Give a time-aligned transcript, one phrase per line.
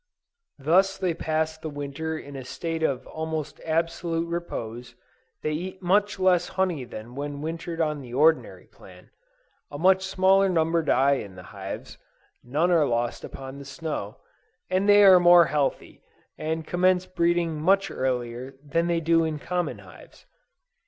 [0.57, 4.95] Thus they pass the Winter in a state of almost absolute repose;
[5.43, 9.11] they eat much less honey than when wintered on the ordinary plan;
[9.69, 11.99] a much smaller number die in the hives;
[12.43, 14.17] none are lost upon the snow,
[14.71, 16.01] and they are more healthy,
[16.35, 20.25] and commence breeding much earlier than they do in the common hives.